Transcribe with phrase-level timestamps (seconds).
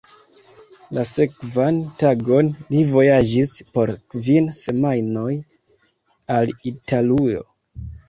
[0.97, 5.29] La sekvan tagon li vojaĝis por kvin semajnoj
[6.41, 7.51] al Italujo.